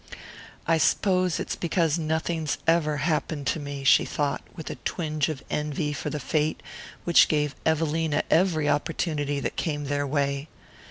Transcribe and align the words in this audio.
"I 0.65 0.79
s'pose 0.79 1.39
it's 1.39 1.55
because 1.55 1.99
nothing's 1.99 2.57
ever 2.65 2.97
happened 3.05 3.45
to 3.53 3.59
me," 3.59 3.83
she 3.83 4.03
thought, 4.03 4.41
with 4.55 4.71
a 4.71 4.77
twinge 4.83 5.29
of 5.29 5.43
envy 5.51 5.93
for 5.93 6.09
the 6.09 6.19
fate 6.19 6.63
which 7.03 7.27
gave 7.27 7.55
Evelina 7.67 8.23
every 8.31 8.67
opportunity 8.67 9.39
that 9.41 9.55
came 9.57 9.83
their 9.83 10.07
way. 10.07 10.47